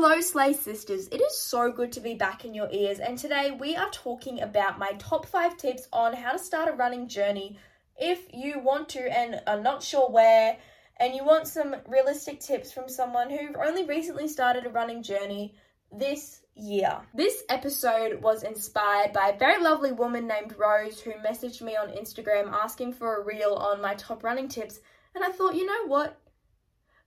[0.00, 1.08] Hello, Slay Sisters.
[1.08, 4.40] It is so good to be back in your ears, and today we are talking
[4.42, 7.58] about my top five tips on how to start a running journey
[7.96, 10.56] if you want to and are not sure where,
[11.00, 15.56] and you want some realistic tips from someone who only recently started a running journey
[15.90, 17.00] this year.
[17.12, 21.88] This episode was inspired by a very lovely woman named Rose who messaged me on
[21.88, 24.78] Instagram asking for a reel on my top running tips,
[25.16, 26.20] and I thought, you know what?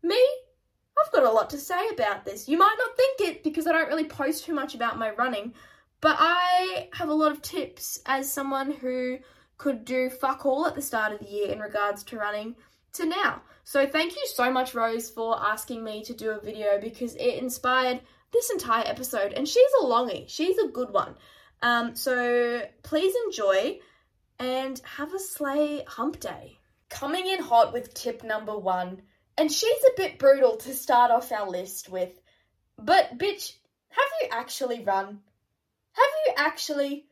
[0.03, 0.21] Me,
[1.01, 2.47] I've got a lot to say about this.
[2.47, 5.53] You might not think it because I don't really post too much about my running,
[5.99, 9.17] but I have a lot of tips as someone who
[9.57, 12.55] could do fuck all at the start of the year in regards to running
[12.93, 13.41] to now.
[13.63, 17.35] So thank you so much, Rose, for asking me to do a video because it
[17.35, 18.01] inspired
[18.33, 19.33] this entire episode.
[19.33, 21.15] And she's a longie, she's a good one.
[21.61, 23.79] Um, so please enjoy
[24.39, 26.57] and have a slay hump day.
[26.89, 29.03] Coming in hot with tip number one
[29.37, 32.11] and she's a bit brutal to start off our list with.
[32.77, 33.53] But, bitch,
[33.89, 35.19] have you actually run?
[35.93, 37.05] Have you actually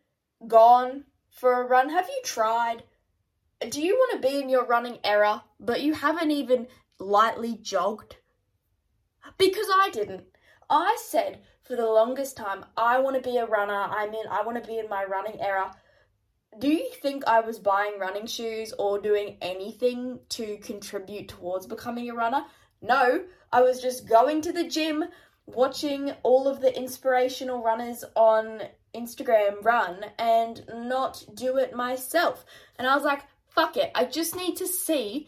[0.48, 1.90] gone for a run?
[1.90, 2.84] Have you tried?
[3.70, 6.68] Do you want to be in your running era, but you haven't even
[6.98, 8.16] lightly jogged?
[9.38, 10.24] Because I didn't.
[10.70, 13.74] I said for the longest time, I want to be a runner.
[13.74, 15.76] I mean, I want to be in my running era
[16.58, 22.10] do you think I was buying running shoes or doing anything to contribute towards becoming
[22.10, 22.46] a runner?
[22.82, 25.06] No, I was just going to the gym,
[25.46, 28.62] watching all of the inspirational runners on
[28.96, 32.46] Instagram run and not do it myself.
[32.78, 35.28] And I was like, fuck it, I just need to see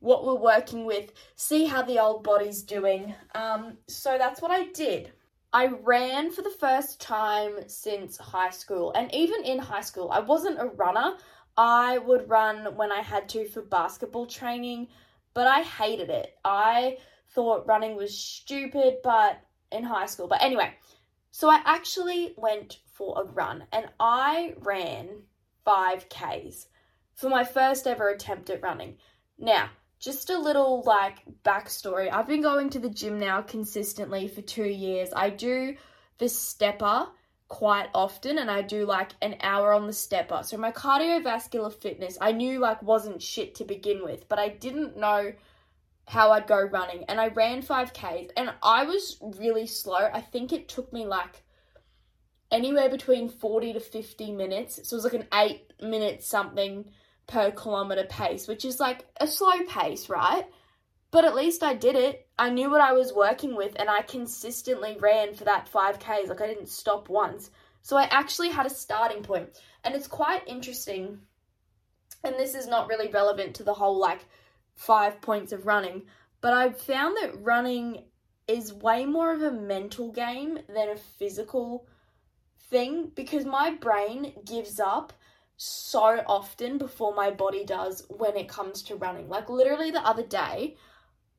[0.00, 3.14] what we're working with, see how the old body's doing.
[3.34, 5.12] Um, so that's what I did.
[5.52, 8.92] I ran for the first time since high school.
[8.94, 11.14] And even in high school, I wasn't a runner.
[11.56, 14.88] I would run when I had to for basketball training,
[15.34, 16.34] but I hated it.
[16.44, 16.96] I
[17.34, 20.28] thought running was stupid, but in high school.
[20.28, 20.72] But anyway,
[21.30, 25.22] so I actually went for a run and I ran
[25.66, 26.66] 5Ks
[27.14, 28.96] for my first ever attempt at running.
[29.38, 29.70] Now,
[30.02, 32.12] just a little like backstory.
[32.12, 35.10] I've been going to the gym now consistently for two years.
[35.14, 35.76] I do
[36.18, 37.06] the stepper
[37.46, 40.40] quite often and I do like an hour on the stepper.
[40.42, 44.96] So my cardiovascular fitness I knew like wasn't shit to begin with, but I didn't
[44.96, 45.32] know
[46.08, 50.10] how I'd go running and I ran 5Ks and I was really slow.
[50.12, 51.44] I think it took me like
[52.50, 54.80] anywhere between 40 to 50 minutes.
[54.82, 56.86] So it was like an 8 minute something
[57.26, 60.46] per kilometer pace, which is like a slow pace, right?
[61.10, 62.26] But at least I did it.
[62.38, 66.28] I knew what I was working with and I consistently ran for that 5Ks.
[66.28, 67.50] Like I didn't stop once.
[67.82, 69.50] So I actually had a starting point.
[69.84, 71.18] And it's quite interesting.
[72.24, 74.24] And this is not really relevant to the whole like
[74.74, 76.02] five points of running,
[76.40, 78.04] but I've found that running
[78.48, 81.86] is way more of a mental game than a physical
[82.70, 85.12] thing because my brain gives up
[85.64, 89.28] so often before my body does when it comes to running.
[89.28, 90.76] Like literally the other day,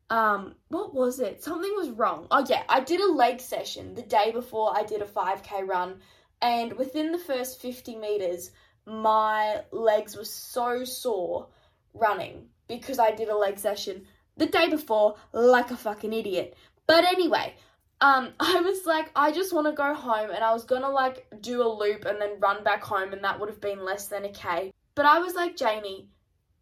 [0.09, 1.43] um, what was it?
[1.43, 2.27] Something was wrong.
[2.31, 5.99] Oh yeah, I did a leg session the day before I did a 5k run,
[6.41, 8.51] and within the first 50 meters,
[8.85, 11.47] my legs were so sore
[11.93, 14.05] running because I did a leg session
[14.37, 16.55] the day before like a fucking idiot.
[16.87, 17.55] But anyway,
[18.03, 21.25] um, I was like, I just want to go home, and I was gonna like
[21.41, 24.25] do a loop and then run back home, and that would have been less than
[24.25, 24.73] a K.
[24.93, 26.09] But I was like, Janey,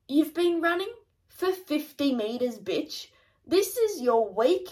[0.07, 0.94] you've been running
[1.28, 3.07] for 50 meters, bitch.
[3.47, 4.69] This is your weak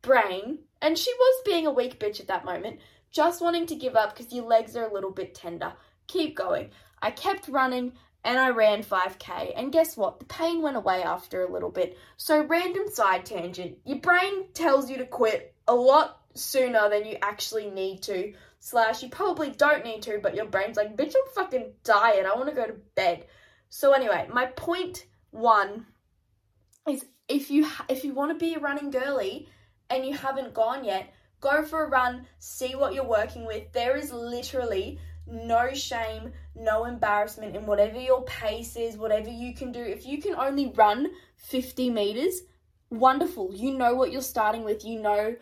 [0.00, 0.60] brain.
[0.80, 4.16] And she was being a weak bitch at that moment, just wanting to give up
[4.16, 5.72] because your legs are a little bit tender.
[6.06, 6.70] Keep going.
[7.00, 7.92] I kept running
[8.24, 9.52] and I ran 5k.
[9.56, 10.20] And guess what?
[10.20, 11.98] The pain went away after a little bit.
[12.16, 13.78] So, random side tangent.
[13.84, 18.32] Your brain tells you to quit a lot sooner than you actually need to.
[18.60, 22.26] Slash, you probably don't need to, but your brain's like, bitch, I'm fucking tired.
[22.26, 23.26] I want to go to bed.
[23.70, 25.86] So anyway, my point one
[26.88, 29.48] is if you if you want to be a running girly
[29.90, 32.26] and you haven't gone yet, go for a run.
[32.38, 33.72] See what you're working with.
[33.72, 39.72] There is literally no shame, no embarrassment in whatever your pace is, whatever you can
[39.72, 39.80] do.
[39.80, 42.42] If you can only run 50 meters,
[42.90, 43.54] wonderful.
[43.54, 44.84] You know what you're starting with.
[44.84, 45.36] You know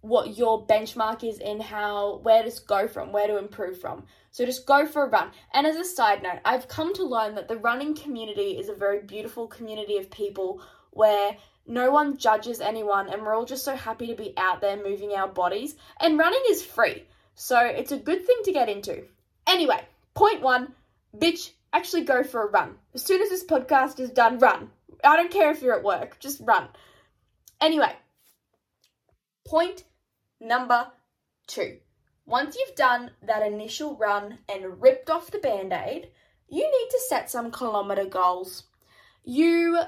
[0.00, 4.04] what your benchmark is in how where to go from, where to improve from.
[4.30, 5.30] So just go for a run.
[5.52, 8.74] And as a side note, I've come to learn that the running community is a
[8.74, 13.74] very beautiful community of people where no one judges anyone and we're all just so
[13.74, 15.76] happy to be out there moving our bodies.
[16.00, 17.04] And running is free.
[17.34, 19.04] So it's a good thing to get into.
[19.46, 19.80] Anyway,
[20.14, 20.74] point one,
[21.16, 22.76] bitch, actually go for a run.
[22.94, 24.70] As soon as this podcast is done, run.
[25.02, 26.68] I don't care if you're at work, just run.
[27.60, 27.92] Anyway,
[29.46, 29.84] point
[30.40, 30.88] number
[31.46, 31.78] two.
[32.26, 36.08] Once you've done that initial run and ripped off the band aid,
[36.48, 38.64] you need to set some kilometer goals.
[39.24, 39.80] You,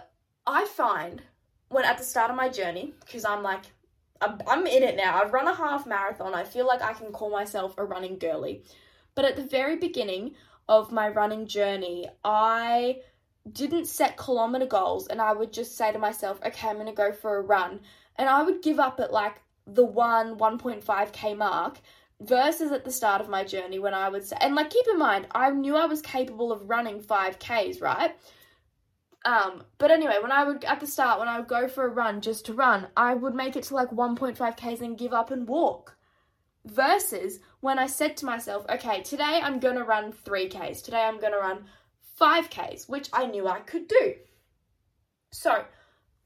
[0.46, 1.22] I find,
[1.68, 3.62] when at the start of my journey, because I'm like,
[4.20, 7.12] I'm, I'm in it now, I've run a half marathon, I feel like I can
[7.12, 8.64] call myself a running girly.
[9.16, 10.36] But at the very beginning
[10.68, 13.00] of my running journey, I
[13.50, 16.92] didn't set kilometer goals and I would just say to myself, okay, I'm going to
[16.92, 17.80] go for a run.
[18.16, 21.80] And I would give up at like the 1, 1.5k mark
[22.20, 24.98] versus at the start of my journey when I would say, and like keep in
[24.98, 28.14] mind, I knew I was capable of running 5Ks, right?
[29.24, 31.90] Um, but anyway, when I would at the start, when I would go for a
[31.90, 35.48] run just to run, I would make it to like 1.5Ks and give up and
[35.48, 35.95] walk.
[36.66, 41.38] Versus when I said to myself, okay, today I'm gonna run 3Ks, today I'm gonna
[41.38, 41.64] run
[42.20, 44.14] 5Ks, which I knew I could do.
[45.32, 45.64] So,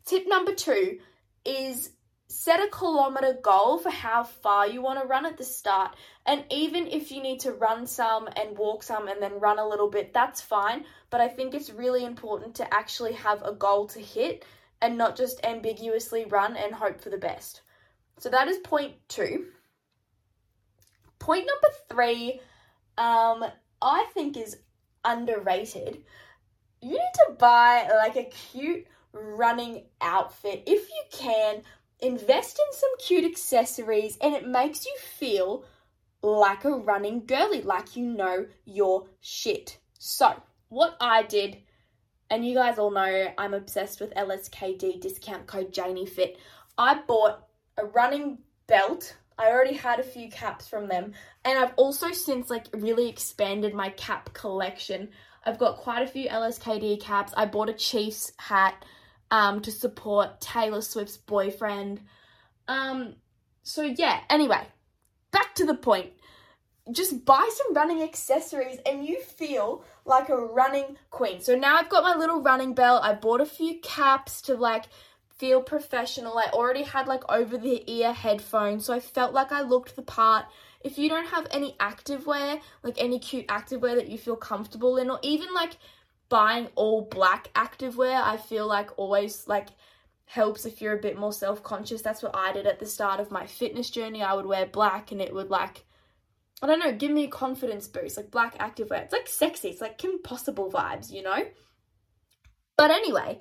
[0.06, 0.98] tip number two
[1.44, 1.90] is
[2.30, 5.96] set a kilometer goal for how far you want to run at the start.
[6.26, 9.68] And even if you need to run some and walk some and then run a
[9.68, 10.84] little bit, that's fine.
[11.10, 14.44] But I think it's really important to actually have a goal to hit
[14.80, 17.62] and not just ambiguously run and hope for the best.
[18.18, 19.46] So that is point two.
[21.20, 22.40] Point number three,
[22.98, 23.44] um,
[23.80, 24.56] I think is
[25.04, 26.02] underrated.
[26.82, 31.62] You need to buy like a cute running outfit if you can
[32.00, 35.64] invest in some cute accessories and it makes you feel
[36.22, 39.78] like a running girly, like you know your shit.
[39.98, 40.34] So,
[40.68, 41.58] what I did,
[42.28, 46.36] and you guys all know I'm obsessed with LSKD discount code JaneyFit.
[46.78, 47.46] I bought
[47.76, 49.16] a running belt.
[49.40, 51.14] I already had a few caps from them,
[51.46, 55.08] and I've also since like really expanded my cap collection.
[55.44, 57.32] I've got quite a few LSKD caps.
[57.34, 58.84] I bought a Chiefs hat
[59.30, 62.02] um, to support Taylor Swift's boyfriend.
[62.68, 63.14] Um,
[63.62, 64.66] so yeah, anyway,
[65.30, 66.10] back to the point.
[66.92, 71.40] Just buy some running accessories and you feel like a running queen.
[71.40, 73.04] So now I've got my little running belt.
[73.04, 74.86] I bought a few caps to like
[75.40, 76.36] feel professional.
[76.36, 80.02] I already had like over the ear headphones, so I felt like I looked the
[80.02, 80.44] part.
[80.82, 85.10] If you don't have any activewear, like any cute activewear that you feel comfortable in,
[85.10, 85.78] or even like
[86.28, 89.68] buying all black activewear, I feel like always like
[90.26, 92.02] helps if you're a bit more self-conscious.
[92.02, 94.22] That's what I did at the start of my fitness journey.
[94.22, 95.84] I would wear black and it would like
[96.62, 98.18] I don't know, give me a confidence boost.
[98.18, 99.04] Like black activewear.
[99.04, 99.68] It's like sexy.
[99.68, 101.46] It's like Kim Possible vibes, you know?
[102.76, 103.40] But anyway,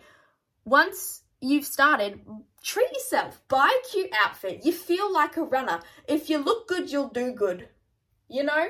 [0.63, 2.21] once you've started,
[2.63, 3.41] treat yourself.
[3.47, 4.65] Buy a cute outfit.
[4.65, 5.79] You feel like a runner.
[6.07, 7.69] If you look good, you'll do good.
[8.27, 8.67] You know?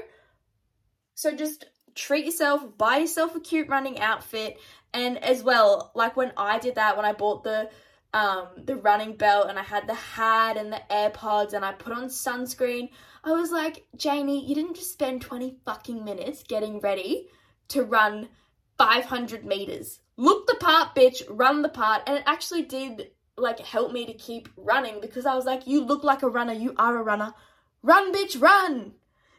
[1.15, 4.57] So just treat yourself, buy yourself a cute running outfit,
[4.93, 7.69] and as well, like when I did that, when I bought the
[8.11, 11.93] um the running belt and I had the hat and the AirPods and I put
[11.93, 12.89] on sunscreen,
[13.23, 17.27] I was like, Janey, you didn't just spend 20 fucking minutes getting ready
[17.67, 18.29] to run
[18.77, 19.99] 500 meters.
[20.19, 24.13] Look the part, bitch, run the part, and it actually did like help me to
[24.13, 27.33] keep running because I was like, you look like a runner, you are a runner.
[27.81, 28.95] Run, bitch, run!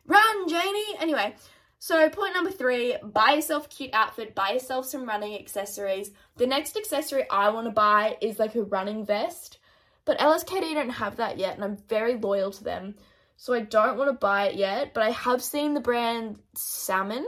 [0.07, 0.97] Run, Janey!
[0.99, 1.35] Anyway,
[1.79, 6.13] so, point number three buy yourself a cute outfit, buy yourself some running accessories.
[6.39, 9.59] The next accessory I want to buy is like a running vest,
[10.07, 12.95] but LSKD don't have that yet, and I'm very loyal to them.
[13.37, 17.27] So, I don't want to buy it yet, but I have seen the brand Salmon,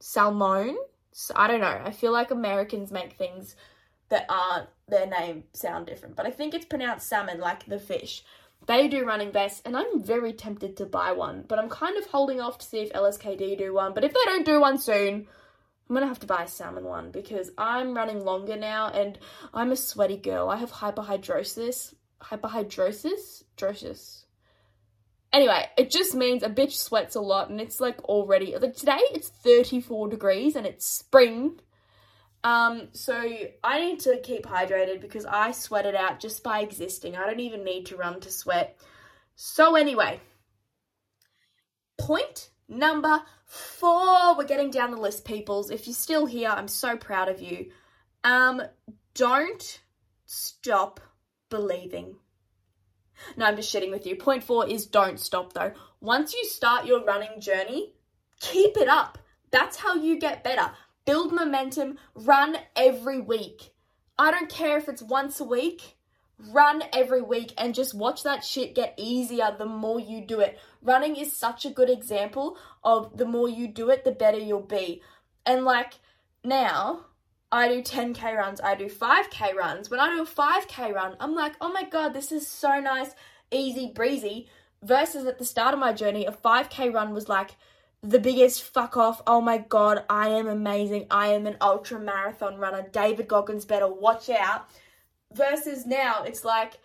[0.00, 0.76] Salmon.
[1.12, 1.80] So, I don't know.
[1.84, 3.56] I feel like Americans make things
[4.08, 8.24] that aren't their name sound different, but I think it's pronounced salmon, like the fish.
[8.66, 12.06] They do running vests, and I'm very tempted to buy one, but I'm kind of
[12.06, 13.94] holding off to see if LSKD do one.
[13.94, 15.26] But if they don't do one soon,
[15.90, 19.18] I'm gonna have to buy a salmon one because I'm running longer now and
[19.52, 20.48] I'm a sweaty girl.
[20.48, 21.94] I have hyperhidrosis.
[22.20, 23.42] Hyperhidrosis?
[23.56, 24.19] Drosis.
[25.32, 28.98] Anyway, it just means a bitch sweats a lot and it's like already like today
[29.12, 31.60] it's 34 degrees and it's spring
[32.42, 33.22] um, so
[33.62, 37.16] I need to keep hydrated because I sweat it out just by existing.
[37.16, 38.78] I don't even need to run to sweat.
[39.36, 40.20] So anyway,
[41.98, 44.36] point number four.
[44.36, 45.70] We're getting down the list, peoples.
[45.70, 47.70] If you're still here, I'm so proud of you.
[48.24, 48.62] Um,
[49.14, 49.80] don't
[50.24, 51.00] stop
[51.50, 52.16] believing.
[53.36, 54.16] No, I'm just shitting with you.
[54.16, 55.72] Point four is don't stop though.
[56.00, 57.92] Once you start your running journey,
[58.40, 59.18] keep it up.
[59.50, 60.70] That's how you get better
[61.10, 63.72] build momentum, run every week.
[64.18, 65.96] I don't care if it's once a week,
[66.52, 70.58] run every week and just watch that shit get easier the more you do it.
[70.82, 74.60] Running is such a good example of the more you do it, the better you'll
[74.60, 75.02] be.
[75.44, 75.94] And like
[76.44, 77.06] now,
[77.52, 79.90] I do 10k runs, I do 5k runs.
[79.90, 83.10] When I do a 5k run, I'm like, oh my god, this is so nice,
[83.50, 84.48] easy breezy.
[84.82, 87.50] versus at the start of my journey, a 5k run was like
[88.02, 89.20] the biggest fuck off.
[89.26, 91.06] Oh my god, I am amazing.
[91.10, 92.86] I am an ultra marathon runner.
[92.92, 94.68] David Goggins better watch out.
[95.32, 96.78] Versus now, it's like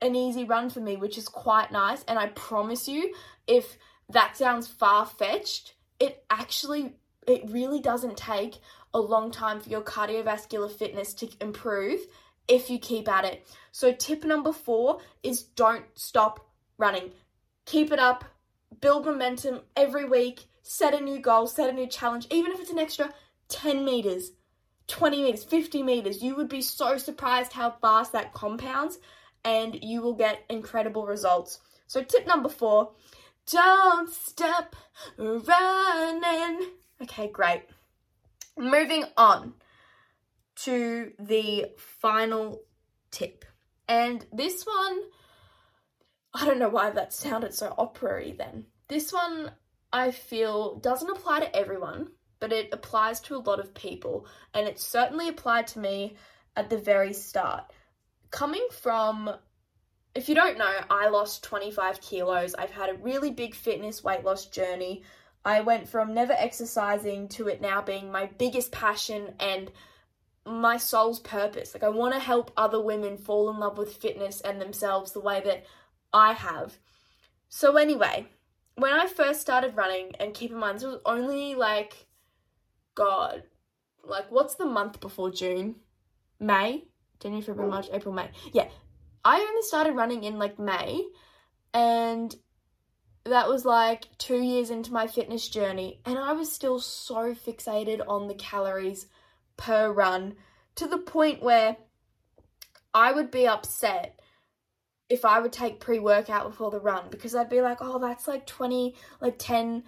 [0.00, 2.04] an easy run for me, which is quite nice.
[2.06, 3.14] And I promise you,
[3.46, 3.76] if
[4.08, 6.94] that sounds far fetched, it actually,
[7.26, 8.58] it really doesn't take
[8.94, 12.00] a long time for your cardiovascular fitness to improve
[12.48, 13.46] if you keep at it.
[13.70, 16.46] So, tip number four is don't stop
[16.78, 17.12] running.
[17.64, 18.24] Keep it up,
[18.80, 22.70] build momentum every week, set a new goal, set a new challenge, even if it's
[22.70, 23.12] an extra
[23.48, 24.32] 10 meters,
[24.88, 26.22] 20 meters, 50 meters.
[26.22, 28.98] You would be so surprised how fast that compounds
[29.44, 31.60] and you will get incredible results.
[31.86, 32.92] So, tip number four
[33.50, 34.76] don't stop
[35.18, 36.70] running.
[37.02, 37.64] Okay, great.
[38.56, 39.54] Moving on
[40.56, 42.62] to the final
[43.10, 43.44] tip.
[43.88, 45.00] And this one,
[46.34, 48.66] I don't know why that sounded so opery then.
[48.88, 49.50] This one
[49.92, 52.08] I feel doesn't apply to everyone,
[52.40, 54.26] but it applies to a lot of people.
[54.54, 56.16] And it certainly applied to me
[56.56, 57.64] at the very start.
[58.30, 59.30] Coming from,
[60.14, 62.54] if you don't know, I lost 25 kilos.
[62.54, 65.02] I've had a really big fitness weight loss journey.
[65.44, 69.70] I went from never exercising to it now being my biggest passion and
[70.46, 71.74] my soul's purpose.
[71.74, 75.20] Like, I want to help other women fall in love with fitness and themselves the
[75.20, 75.64] way that
[76.12, 76.78] I have.
[77.48, 78.26] So, anyway,
[78.76, 82.06] when I first started running, and keep in mind, this was only like,
[82.94, 83.42] God,
[84.04, 85.76] like, what's the month before June?
[86.40, 86.84] May?
[87.20, 88.30] January, February, March, April, May.
[88.52, 88.68] Yeah.
[89.24, 91.04] I only started running in like May,
[91.72, 92.34] and
[93.24, 98.06] that was like two years into my fitness journey, and I was still so fixated
[98.06, 99.06] on the calories
[99.56, 100.34] per run
[100.74, 101.76] to the point where
[102.94, 104.20] I would be upset
[105.08, 108.26] if I would take pre workout before the run because I'd be like, oh, that's
[108.26, 109.84] like 20, like 10,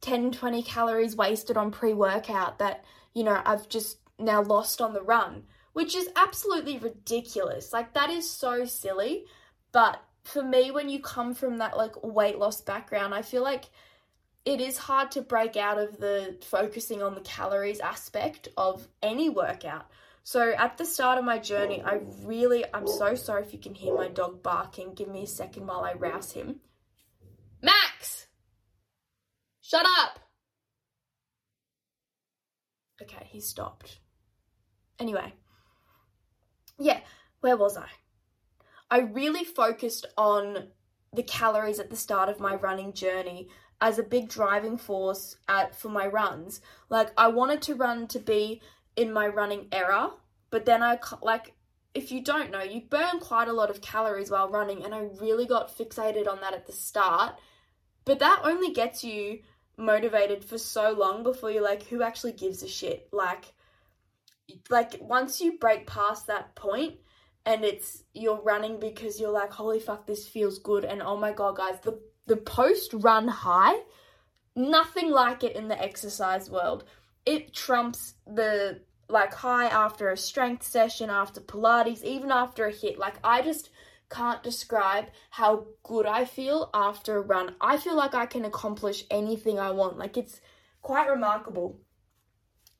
[0.00, 4.92] 10, 20 calories wasted on pre workout that, you know, I've just now lost on
[4.92, 7.72] the run, which is absolutely ridiculous.
[7.72, 9.24] Like, that is so silly.
[9.72, 13.64] But for me, when you come from that like weight loss background, I feel like
[14.44, 19.28] it is hard to break out of the focusing on the calories aspect of any
[19.28, 19.86] workout.
[20.22, 23.74] So at the start of my journey, I really, I'm so sorry if you can
[23.74, 24.94] hear my dog barking.
[24.94, 26.60] Give me a second while I rouse him.
[27.62, 28.26] Max!
[29.60, 30.20] Shut up!
[33.02, 34.00] Okay, he stopped.
[34.98, 35.32] Anyway,
[36.78, 37.00] yeah,
[37.40, 37.86] where was I?
[38.90, 40.68] I really focused on
[41.12, 43.48] the calories at the start of my running journey
[43.80, 46.60] as a big driving force at, for my runs.
[46.88, 48.60] Like I wanted to run to be
[48.96, 50.10] in my running era,
[50.50, 51.54] but then I like
[51.94, 55.08] if you don't know, you burn quite a lot of calories while running and I
[55.20, 57.34] really got fixated on that at the start.
[58.04, 59.40] But that only gets you
[59.76, 63.08] motivated for so long before you're like who actually gives a shit?
[63.12, 63.52] Like
[64.70, 66.96] like once you break past that point,
[67.46, 71.32] and it's you're running because you're like holy fuck this feels good and oh my
[71.32, 73.80] god guys the the post run high,
[74.54, 76.84] nothing like it in the exercise world.
[77.26, 82.98] It trumps the like high after a strength session, after Pilates, even after a HIIT.
[82.98, 83.70] Like I just
[84.10, 87.54] can't describe how good I feel after a run.
[87.60, 89.98] I feel like I can accomplish anything I want.
[89.98, 90.40] Like it's
[90.82, 91.80] quite remarkable.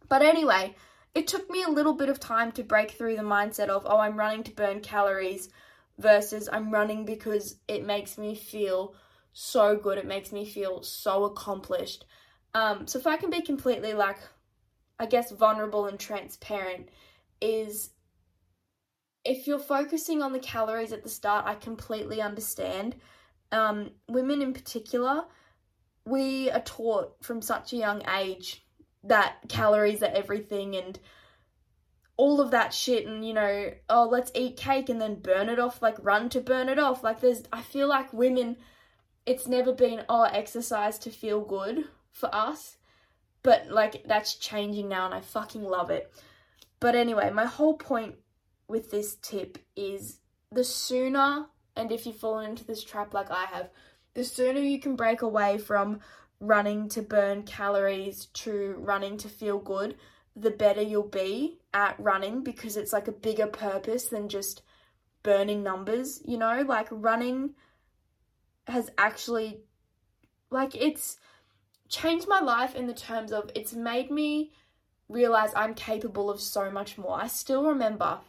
[0.08, 0.76] But anyway,
[1.14, 3.98] it took me a little bit of time to break through the mindset of, oh,
[3.98, 5.48] I'm running to burn calories
[5.98, 8.94] versus I'm running because it makes me feel
[9.32, 9.98] so good.
[9.98, 12.04] It makes me feel so accomplished.
[12.54, 14.18] Um, so if I can be completely like,
[14.98, 16.88] I guess, vulnerable and transparent,
[17.40, 17.90] is
[19.24, 22.96] if you're focusing on the calories at the start, I completely understand.
[23.52, 25.24] Um, women in particular,
[26.04, 28.64] we are taught from such a young age
[29.04, 30.98] that calories are everything and
[32.16, 35.58] all of that shit and you know oh let's eat cake and then burn it
[35.58, 37.02] off like run to burn it off.
[37.02, 38.56] Like there's i feel like women
[39.24, 42.76] it's never been oh exercise to feel good for us.
[43.42, 46.12] But like that's changing now and i fucking love it.
[46.80, 48.16] But anyway my whole point
[48.66, 50.18] with this tip is
[50.50, 53.70] the sooner and if you've fallen into this trap like i have
[54.14, 56.00] the sooner you can break away from
[56.40, 59.96] running to burn calories to running to feel good
[60.36, 64.62] the better you'll be at running because it's like a bigger purpose than just
[65.22, 67.50] burning numbers you know like running
[68.68, 69.60] has actually
[70.50, 71.18] like it's
[71.88, 74.52] changed my life in the terms of it's made me
[75.08, 77.18] realize I'm capable of so much more.
[77.20, 78.20] I still remember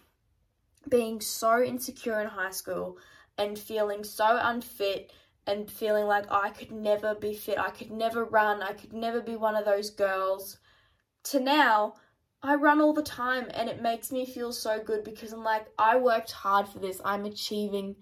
[0.88, 2.98] being so insecure in high school
[3.38, 5.12] and feeling so unfit
[5.50, 8.94] and feeling like oh, I could never be fit, I could never run, I could
[8.94, 10.58] never be one of those girls,
[11.26, 11.96] to now,
[12.42, 15.68] I run all the time and it makes me feel so good because I'm like,
[15.78, 17.02] I worked hard for this.
[17.04, 17.98] I'm achieving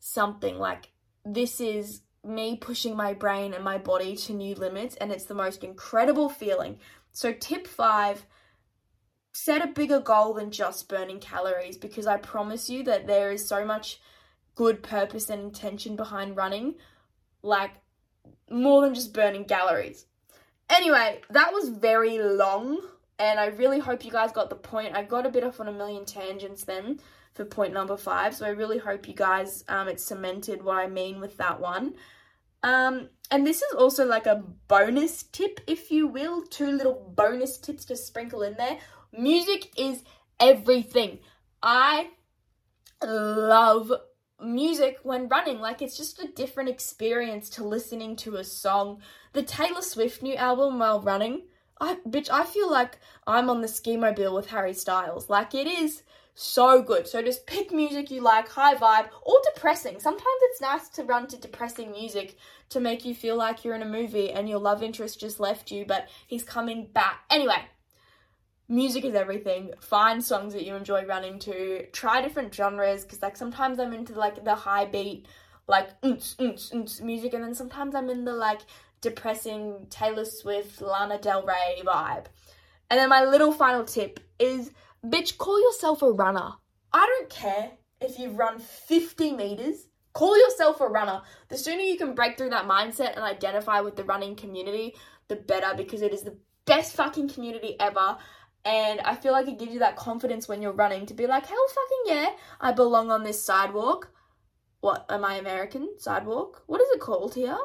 [0.00, 0.58] something.
[0.58, 0.90] Like,
[1.24, 5.34] this is me pushing my brain and my body to new limits, and it's the
[5.34, 6.78] most incredible feeling.
[7.12, 8.26] So, tip five
[9.32, 13.48] set a bigger goal than just burning calories because I promise you that there is
[13.48, 14.00] so much
[14.54, 16.74] good purpose and intention behind running,
[17.42, 17.72] like
[18.50, 20.06] more than just burning calories.
[20.70, 22.80] Anyway, that was very long,
[23.18, 24.96] and I really hope you guys got the point.
[24.96, 27.00] I got a bit off on a million tangents then
[27.34, 30.86] for point number five, so I really hope you guys um, it cemented what I
[30.86, 31.94] mean with that one.
[32.62, 37.58] Um, and this is also like a bonus tip, if you will, two little bonus
[37.58, 38.78] tips to sprinkle in there.
[39.12, 40.02] Music is
[40.40, 41.18] everything.
[41.62, 42.08] I
[43.02, 43.92] love
[44.44, 45.60] music when running.
[45.60, 49.00] Like it's just a different experience to listening to a song.
[49.32, 51.42] The Taylor Swift new album while running,
[51.80, 55.28] I bitch, I feel like I'm on the ski mobile with Harry Styles.
[55.28, 56.02] Like it is
[56.34, 57.06] so good.
[57.06, 60.00] So just pick music you like, high vibe, or depressing.
[60.00, 62.36] Sometimes it's nice to run to depressing music
[62.70, 65.70] to make you feel like you're in a movie and your love interest just left
[65.70, 67.24] you, but he's coming back.
[67.30, 67.62] Anyway,
[68.68, 69.72] music is everything.
[69.80, 71.86] Find songs that you enjoy running to.
[71.92, 75.26] Try different genres because like sometimes I'm into like the high beat,
[75.66, 78.60] like music, and then sometimes I'm in the like
[79.00, 82.26] depressing Taylor Swift, Lana Del Rey vibe.
[82.90, 84.70] And then my little final tip is,
[85.04, 86.52] bitch, call yourself a runner.
[86.92, 89.88] I don't care if you run 50 meters.
[90.12, 91.22] Call yourself a runner.
[91.48, 94.94] The sooner you can break through that mindset and identify with the running community,
[95.28, 98.16] the better because it is the best fucking community ever.
[98.64, 101.46] And I feel like it gives you that confidence when you're running to be like,
[101.46, 102.30] hell fucking yeah,
[102.60, 104.10] I belong on this sidewalk.
[104.80, 105.98] What am I American?
[105.98, 106.62] Sidewalk?
[106.66, 107.58] What is it called here?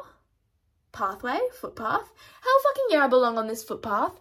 [0.92, 1.38] Pathway?
[1.60, 2.12] Footpath?
[2.42, 4.18] Hell fucking yeah, I belong on this footpath.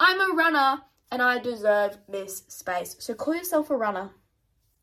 [0.00, 2.96] I'm a runner and I deserve this space.
[2.98, 4.10] So call yourself a runner.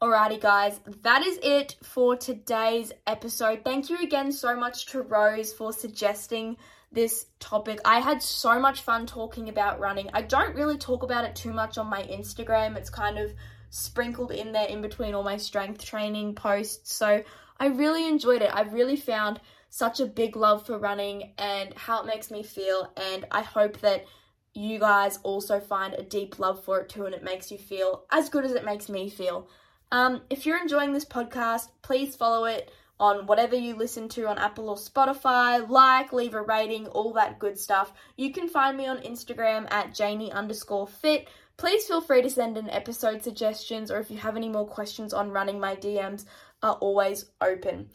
[0.01, 3.61] Alrighty, guys, that is it for today's episode.
[3.63, 6.57] Thank you again so much to Rose for suggesting
[6.93, 7.79] this topic.
[7.83, 10.09] I had so much fun talking about running.
[10.13, 12.75] I don't really talk about it too much on my Instagram.
[12.75, 13.33] It's kind of
[13.69, 16.93] sprinkled in there in between all my strength training posts.
[16.93, 17.23] So
[17.59, 18.51] I really enjoyed it.
[18.53, 22.93] I've really found such a big love for running and how it makes me feel.
[22.95, 24.05] And I hope that
[24.53, 28.03] you guys also find a deep love for it too and it makes you feel
[28.11, 29.47] as good as it makes me feel.
[29.91, 34.37] Um, if you're enjoying this podcast, please follow it on whatever you listen to on
[34.37, 35.67] Apple or Spotify.
[35.67, 37.93] Like, leave a rating, all that good stuff.
[38.17, 41.27] You can find me on Instagram at Janey underscore fit.
[41.57, 45.13] Please feel free to send in episode suggestions or if you have any more questions
[45.13, 46.25] on running, my DMs
[46.61, 47.89] are always open.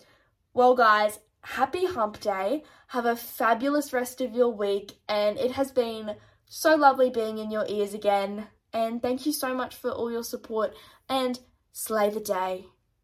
[0.54, 2.64] Well, guys, happy hump day.
[2.88, 7.50] Have a fabulous rest of your week, and it has been so lovely being in
[7.50, 8.46] your ears again.
[8.72, 10.74] And thank you so much for all your support
[11.08, 11.38] and
[11.72, 12.66] slay the day.